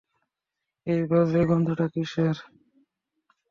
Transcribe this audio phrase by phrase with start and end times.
[0.87, 2.35] এই বাজে গন্ধটা কীসের?